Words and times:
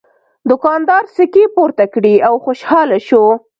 دوکاندار 0.49 1.03
سکې 1.15 1.43
پورته 1.55 1.85
کړې 1.93 2.15
او 2.27 2.33
خوشحاله 2.45 2.97
شو. 3.07 3.23